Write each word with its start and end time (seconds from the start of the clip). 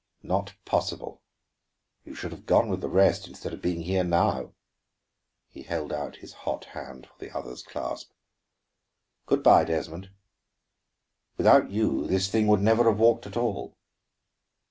"Not 0.23 0.55
possible! 0.65 1.21
You 2.05 2.15
should 2.15 2.31
have 2.31 2.47
gone 2.47 2.69
with 2.69 2.81
the 2.81 2.89
rest 2.89 3.27
instead 3.27 3.53
of 3.53 3.61
being 3.61 3.81
here 3.81 4.03
now." 4.03 4.53
He 5.51 5.61
held 5.61 5.93
out 5.93 6.15
his 6.15 6.33
hot 6.33 6.65
hand 6.65 7.05
for 7.05 7.13
the 7.19 7.29
other's 7.37 7.61
clasp. 7.61 8.09
"Good 9.27 9.43
by, 9.43 9.63
Desmond. 9.63 10.09
Without 11.37 11.69
you 11.69 12.07
this 12.07 12.29
thing 12.31 12.47
would 12.47 12.61
never 12.61 12.85
have 12.89 12.99
worked 12.99 13.27
at 13.27 13.37
all." 13.37 13.77